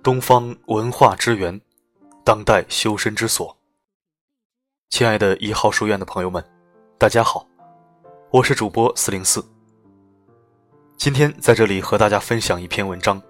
[0.00, 1.60] 东方文化之源，
[2.24, 3.56] 当代修身之所。
[4.90, 6.42] 亲爱的一号书院的朋友们，
[6.96, 7.44] 大家好，
[8.30, 9.44] 我是主播四零四。
[10.96, 13.20] 今天在这里和大家分享一篇文章，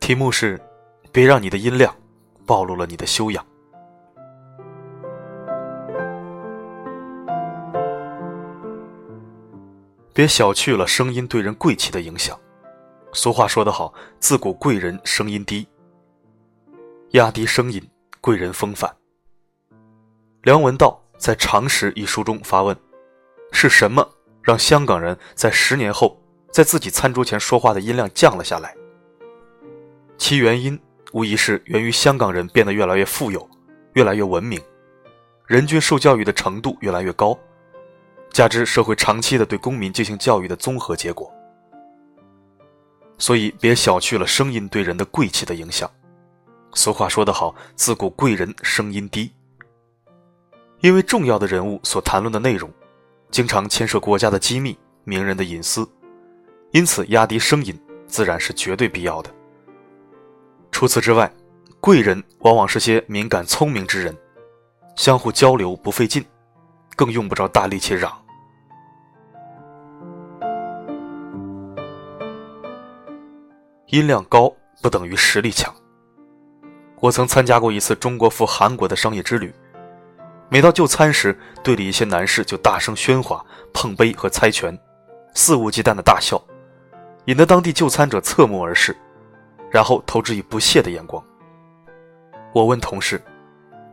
[0.00, 0.58] 题目是
[1.12, 1.94] “别让你的音量
[2.46, 3.44] 暴露了你的修养”。
[10.14, 12.38] 别小觑了声音对人贵气的影响。
[13.14, 15.68] 俗话说得好，自古贵人声音低，
[17.10, 17.82] 压低声音，
[18.22, 18.90] 贵人风范。
[20.42, 22.74] 梁文道在《常识》一书中发问：
[23.52, 24.08] 是什么
[24.42, 26.18] 让香港人在十年后
[26.50, 28.74] 在自己餐桌前说话的音量降了下来？
[30.16, 30.80] 其原因
[31.12, 33.46] 无疑是源于香港人变得越来越富有，
[33.92, 34.58] 越来越文明，
[35.46, 37.38] 人均受教育的程度越来越高，
[38.30, 41.30] 加之社会长期的对公民进行教育的综合结果。
[43.18, 45.90] 所以，别小觑了声音对人的贵气的影响。
[46.74, 49.30] 俗话说得好，“自古贵人声音低”。
[50.80, 52.68] 因为重要的人物所谈论的内容，
[53.30, 55.88] 经常牵涉国家的机密、名人的隐私，
[56.72, 59.30] 因此压低声音自然是绝对必要的。
[60.72, 61.32] 除此之外，
[61.78, 64.16] 贵人往往是些敏感聪明之人，
[64.96, 66.24] 相互交流不费劲，
[66.96, 68.21] 更用不着大力气嚷。
[73.92, 75.70] 音量高不等于实力强。
[76.98, 79.54] 我曾参加过一次中国赴韩国的商业之旅，
[80.48, 84.74] 每到就餐时，队里一些男士就大声喧哗、碰杯和猜拳，
[85.34, 86.42] 肆无忌惮的大笑，
[87.26, 88.96] 引得当地就餐者侧目而视，
[89.70, 91.22] 然后投之以不屑的眼光。
[92.54, 93.22] 我问同事：“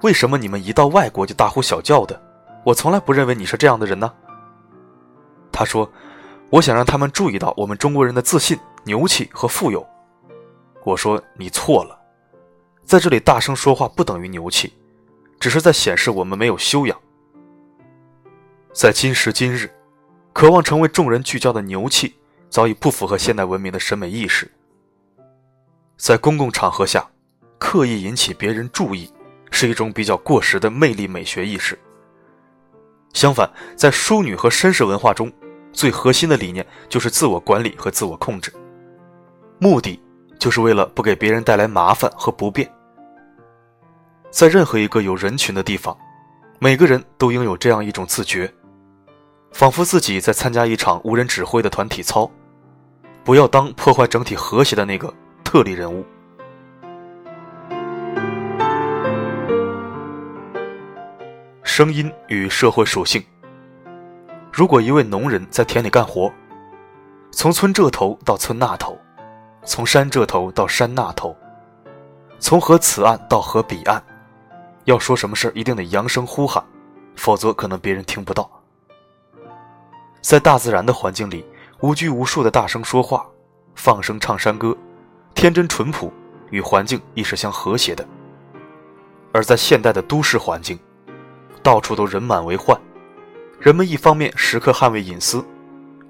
[0.02, 2.17] 为什么你们一到外国就大呼小叫的？
[2.64, 4.14] 我从来不认为你是这样的人呢？”
[5.52, 5.92] 他说
[6.50, 9.86] ：“我想让他们注意到我们中国人的自信。”牛气和富有，
[10.86, 11.99] 我说你错了，
[12.86, 14.73] 在这里大声说话不等于牛气，
[15.37, 16.98] 只是在显示我们没有修养。
[18.73, 19.70] 在今时今日，
[20.32, 22.15] 渴望成为众人聚焦的牛气，
[22.49, 24.49] 早已不符合现代文明的审美意识。
[25.98, 27.05] 在公共场合下，
[27.60, 29.11] 刻意引起别人注意，
[29.52, 31.77] 是一种比较过时的魅力美学意识。
[33.14, 35.31] 相反，在淑女和绅士文化中，
[35.71, 38.53] 最核心的理念就是自我管理和自我控制。
[39.59, 40.02] 目的
[40.39, 42.69] 就是为了不给别人带来麻烦和不便。
[44.31, 45.97] 在任何一个有人群的地方，
[46.59, 48.52] 每个人都应有这样一种自觉，
[49.52, 52.30] 仿佛自己在参加一场无人指挥的团体操，
[53.23, 55.13] 不要当破坏整体和谐的那个
[55.43, 56.05] 特例人物。
[61.63, 63.23] 声音与社会属性。
[64.59, 66.30] 如果一位农人在田里干活，
[67.31, 68.99] 从村这头到村那头。
[69.64, 71.33] 从山这头到山那头，
[72.39, 74.03] 从河此岸到河彼岸，
[74.83, 76.61] 要说什么事一定得扬声呼喊，
[77.15, 78.52] 否则可能别人听不到。
[80.19, 81.45] 在大自然的环境里，
[81.80, 83.25] 无拘无束的大声说话，
[83.75, 84.75] 放声唱山歌，
[85.33, 86.11] 天真淳朴，
[86.49, 88.05] 与环境亦是相和谐的。
[89.31, 90.77] 而在现代的都市环境，
[91.64, 92.77] 到处都人满为患，
[93.59, 95.45] 人们一方面时刻捍卫隐私，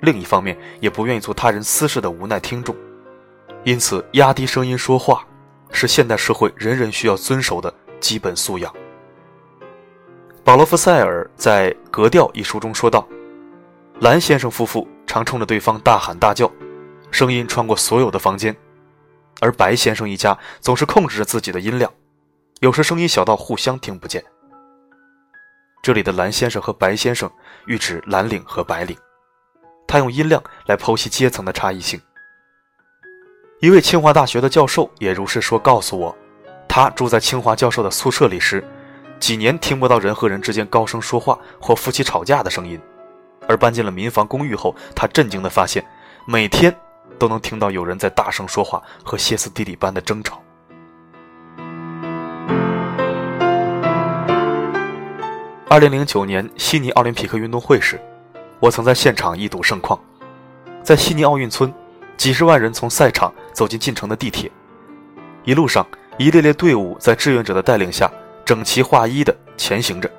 [0.02, 2.76] 另一方面也不愿意做他人私事的无奈听众。
[3.64, 5.26] 因此，压低声音说话
[5.72, 8.72] 是现代社会人人需要遵守的基本素养。
[10.44, 13.08] 保罗·福塞尔在《格调》一书中说道
[14.00, 16.52] ：“蓝先生夫妇常冲着对方大喊大叫，
[17.10, 18.54] 声音穿过所有的房间；
[19.42, 21.92] 而白先生一家总是控制着自己的音量，
[22.60, 24.24] 有时声音小到互相听不见。”
[25.82, 27.30] 这里的蓝先生和白先生
[27.66, 28.98] 喻指蓝领和白领，
[29.88, 32.00] 他用音量来剖析阶层的差异性。
[33.62, 36.16] 一位清华大学的教授也如是说，告诉我，
[36.68, 38.64] 他住在清华教授的宿舍里时，
[39.20, 42.80] 几年听不到人和人之间高声说话或夫妻吵架的声音，
[43.48, 45.86] 而搬进了民房公寓后，他震惊地发现，
[46.26, 46.74] 每天
[47.18, 50.42] 都能听到有人在大声说话和歇斯底里般的争吵。
[55.72, 58.02] 二零零九年悉尼奥林匹克运动会时，
[58.60, 60.00] 我曾在现场一睹盛况，
[60.82, 61.72] 在悉尼奥运村。
[62.18, 64.52] 几十万人从赛场走进进城的地铁，
[65.46, 65.88] 一路上
[66.18, 68.12] 一列列队伍在志愿者的带领下
[68.44, 70.12] 整齐划一地前行着。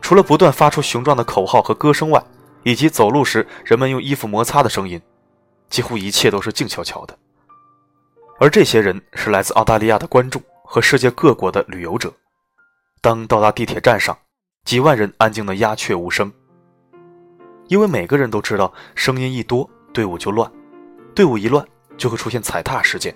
[0.00, 2.22] 除了不断发出雄壮的口号和歌声外，
[2.62, 5.00] 以及走路时人们用衣服摩擦的声音，
[5.70, 7.18] 几乎一切都是静悄悄的。
[8.38, 12.12] 而这些人是来自澳大利亚的观众和世界各国的旅游者。
[13.00, 14.16] 当到达地铁站上，
[14.70, 16.32] 几万人安静的鸦雀无声，
[17.66, 20.48] 因为每个人都知道，声音一多，队伍就乱。
[21.12, 23.12] 队伍一乱，就会出现踩踏事件。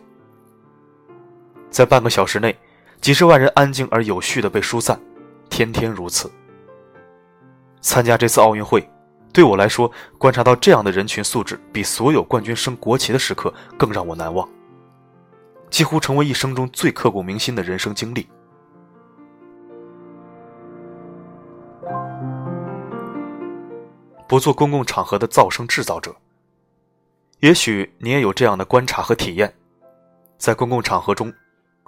[1.71, 2.59] 在半个小时内，
[3.01, 5.01] 几十万人安静而有序地被疏散，
[5.49, 6.29] 天天如此。
[7.81, 8.91] 参加这次奥运会，
[9.33, 14.49] 对我来说，观察到这样的人群素质，比所有冠军升国旗的时刻更让我难忘，
[15.71, 18.29] 几乎成为一生中最刻骨铭心的人生经历。
[24.27, 26.15] 不做公共场合的噪声制造者。
[27.41, 29.55] 也许你也有这样的观察和体验，
[30.39, 31.33] 在公共场合中，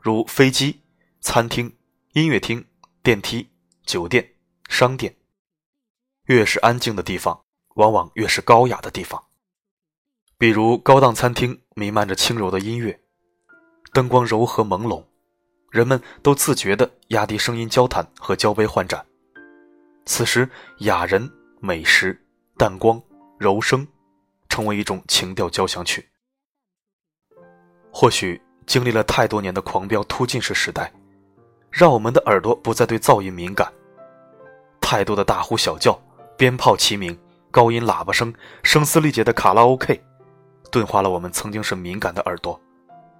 [0.02, 0.82] 如飞机、
[1.20, 1.75] 餐厅、
[2.12, 2.64] 音乐厅、
[3.02, 3.48] 电梯、
[3.84, 4.28] 酒店、
[4.69, 5.16] 商店。
[6.26, 7.40] 越是安静的地方，
[7.76, 9.22] 往往越是高雅的地方。
[10.37, 13.00] 比如高档餐厅，弥漫着轻柔的音乐，
[13.92, 15.04] 灯光柔和朦胧，
[15.70, 19.06] 人们都自觉地压低声音交谈和交杯换盏。
[20.06, 20.49] 此时，
[20.79, 21.29] 雅人、
[21.61, 22.17] 美食、
[22.56, 23.03] 淡光、
[23.38, 23.87] 柔声，
[24.49, 26.08] 成为一种情调交响曲。
[27.91, 30.93] 或许经历了太多年的狂飙突进式时代，
[31.70, 33.70] 让我们的耳朵不再对噪音敏感，
[34.81, 36.00] 太多的大呼小叫。
[36.38, 37.19] 鞭炮齐鸣，
[37.50, 38.32] 高音喇叭声，
[38.62, 39.99] 声嘶力竭的卡拉 OK，
[40.70, 42.61] 钝化了我们曾经是敏感的耳朵，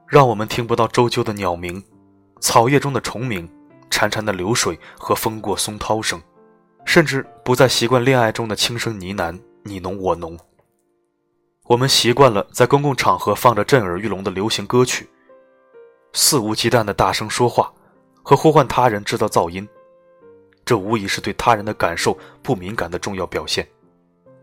[0.07, 1.83] 让我们听不到周啾的鸟鸣，
[2.43, 3.49] 草叶中的虫鸣，
[3.91, 6.21] 潺潺的流水和风过松涛声，
[6.87, 10.39] 甚至不再习惯恋爱中的轻声呢喃，你侬我侬。
[11.65, 15.07] 我们习惯了在公共场合放着震耳欲聋的流行歌曲，
[16.15, 17.71] 肆无忌惮的大声说话，
[18.23, 19.69] 和呼唤他人制造噪音。
[20.65, 23.69] 这无疑是对他人的感受不敏感的重要表现，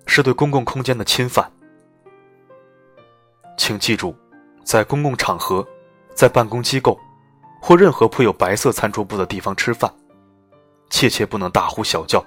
[0.05, 1.49] 是对公共空间的侵犯。
[3.57, 4.13] 请记住，
[4.63, 5.65] 在公共场合、
[6.13, 6.99] 在办公机构
[7.61, 9.91] 或任何铺有白色餐桌布的地方吃饭，
[10.89, 12.23] 切切不能大呼小叫。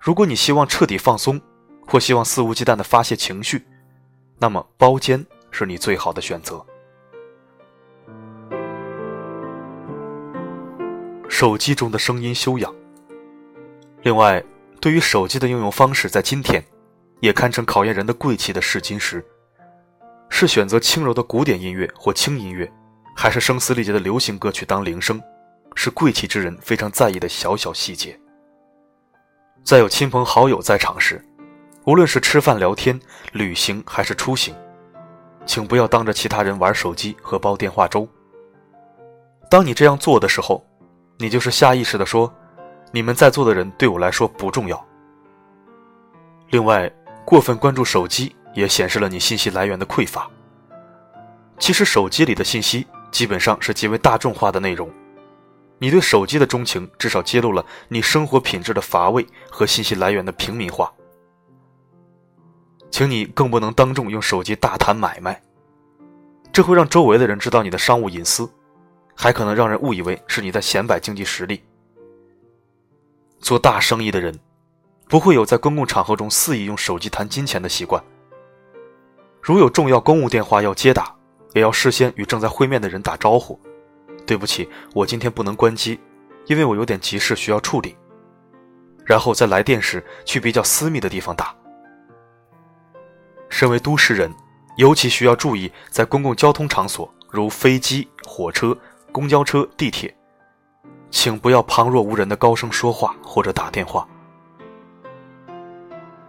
[0.00, 1.38] 如果你希望彻底放松，
[1.86, 3.62] 或希望肆无忌惮的发泄情绪，
[4.38, 6.64] 那么包间是你最好的选择。
[11.28, 12.74] 手机中的声音修养。
[14.02, 14.42] 另外，
[14.80, 16.64] 对于手机的应用方式，在今天，
[17.20, 19.22] 也堪称考验人的贵气的试金石。
[20.30, 22.70] 是选择轻柔的古典音乐或轻音乐，
[23.14, 25.20] 还是声嘶力竭的流行歌曲当铃声，
[25.74, 28.18] 是贵气之人非常在意的小小细节。
[29.62, 31.24] 在有亲朋好友在场时，
[31.84, 32.98] 无论是吃饭聊天、
[33.32, 34.54] 旅行还是出行，
[35.46, 38.08] 请不要当着其他人玩手机和煲电话粥。
[39.50, 40.64] 当你这样做的时候，
[41.18, 42.32] 你就是下意识地说。
[42.92, 44.84] 你们在座的人对我来说不重要。
[46.48, 46.90] 另外，
[47.24, 50.28] 过分关注手机也显示了你信息来源的匮乏。
[51.56, 54.90] 其实，手机里的信息基本上是极为大众化的内容。
[55.82, 60.92] 你对手机的钟情，至少揭露了你生活品质的乏味和信息来源的平民化。
[62.90, 65.42] 请你更不能当众用手机大谈买卖，
[66.52, 68.46] 这会让周围的人知道你的商务隐私，
[69.14, 71.62] 还可能让人误以为是你在显摆经济实力。
[73.38, 74.38] 做大生意的人，
[75.08, 78.04] 不会有在公共场合中肆意用手机谈金钱的习惯。
[79.40, 81.16] 如有重要公务电话要接打，
[81.54, 83.58] 也要事先与正在会面的人打招呼
[84.30, 85.98] ：“对不起，我今天不能关机，
[86.46, 87.96] 因为我有点急事需要处理。”
[89.04, 91.52] 然后在来电时去比较私密的地方打。
[93.48, 94.32] 身为都市人，
[94.76, 98.78] 尤其需要注意，在公共交通场所如飞机、火车、
[99.10, 100.16] 公交车、地铁。
[101.10, 104.06] 请不要旁若无人的高声说话或者打电话，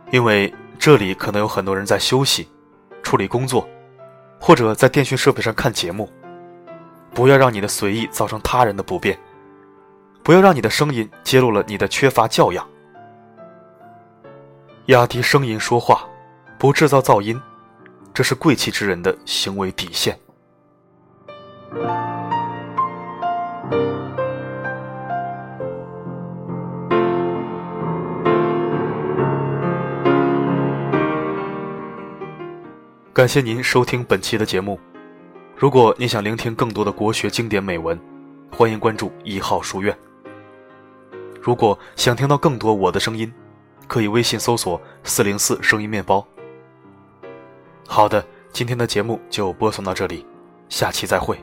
[0.10, 2.50] 因为这里可能有很多人在休息、
[3.04, 3.70] 处理工作，
[4.40, 6.12] 或者在电讯设备上看节目。
[7.14, 9.18] 不要让你的随意造成他人的不便，
[10.24, 12.68] 不要让你的声音揭露了你的缺乏教养。
[14.88, 16.08] 压低声音说话，
[16.58, 17.40] 不制造噪音，
[18.14, 20.18] 这是贵气之人的行为底线。
[33.14, 34.80] 感谢您收听本期的节目。
[35.62, 37.96] 如果你想聆听更多的国学经典美文，
[38.52, 39.96] 欢迎关注一号书院。
[41.40, 43.32] 如果想听到更多我的声音，
[43.88, 46.28] 可以微信搜索“四零四声音面包”。
[47.88, 50.26] 好的，今天的节目就播送到这里，
[50.68, 51.38] 下期再会。